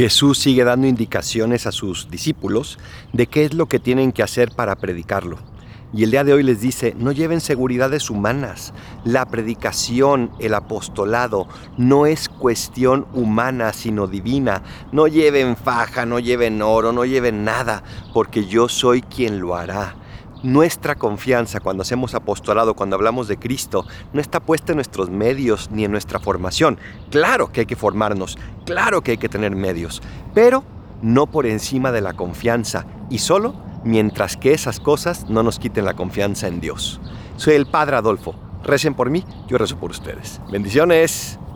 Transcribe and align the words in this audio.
Jesús 0.00 0.38
sigue 0.38 0.64
dando 0.64 0.86
indicaciones 0.86 1.66
a 1.66 1.72
sus 1.72 2.10
discípulos 2.10 2.78
de 3.12 3.26
qué 3.26 3.44
es 3.44 3.52
lo 3.52 3.66
que 3.66 3.78
tienen 3.78 4.12
que 4.12 4.22
hacer 4.22 4.50
para 4.50 4.76
predicarlo. 4.76 5.36
Y 5.92 6.04
el 6.04 6.10
día 6.10 6.24
de 6.24 6.32
hoy 6.32 6.42
les 6.42 6.62
dice, 6.62 6.94
no 6.98 7.12
lleven 7.12 7.42
seguridades 7.42 8.08
humanas. 8.08 8.72
La 9.04 9.26
predicación, 9.26 10.30
el 10.38 10.54
apostolado, 10.54 11.48
no 11.76 12.06
es 12.06 12.30
cuestión 12.30 13.08
humana, 13.12 13.74
sino 13.74 14.06
divina. 14.06 14.62
No 14.90 15.06
lleven 15.06 15.54
faja, 15.54 16.06
no 16.06 16.18
lleven 16.18 16.62
oro, 16.62 16.92
no 16.92 17.04
lleven 17.04 17.44
nada, 17.44 17.82
porque 18.14 18.46
yo 18.46 18.70
soy 18.70 19.02
quien 19.02 19.38
lo 19.38 19.54
hará. 19.54 19.96
Nuestra 20.42 20.94
confianza 20.94 21.60
cuando 21.60 21.82
hacemos 21.82 22.14
apostolado, 22.14 22.72
cuando 22.72 22.96
hablamos 22.96 23.28
de 23.28 23.36
Cristo, 23.36 23.84
no 24.14 24.22
está 24.22 24.40
puesta 24.40 24.72
en 24.72 24.76
nuestros 24.76 25.10
medios 25.10 25.70
ni 25.70 25.84
en 25.84 25.92
nuestra 25.92 26.18
formación. 26.18 26.78
Claro 27.10 27.52
que 27.52 27.60
hay 27.60 27.66
que 27.66 27.76
formarnos, 27.76 28.38
claro 28.70 29.02
que 29.02 29.12
hay 29.12 29.18
que 29.18 29.28
tener 29.28 29.56
medios, 29.56 30.00
pero 30.32 30.62
no 31.02 31.26
por 31.26 31.46
encima 31.46 31.90
de 31.90 32.00
la 32.00 32.12
confianza 32.12 32.86
y 33.10 33.18
solo 33.18 33.54
mientras 33.82 34.36
que 34.36 34.52
esas 34.52 34.78
cosas 34.78 35.28
no 35.28 35.42
nos 35.42 35.58
quiten 35.58 35.84
la 35.84 35.94
confianza 35.94 36.46
en 36.46 36.60
Dios. 36.60 37.00
Soy 37.36 37.54
el 37.54 37.66
Padre 37.66 37.96
Adolfo. 37.96 38.36
Recen 38.62 38.94
por 38.94 39.10
mí, 39.10 39.24
yo 39.48 39.58
rezo 39.58 39.76
por 39.76 39.90
ustedes. 39.90 40.40
Bendiciones. 40.52 41.40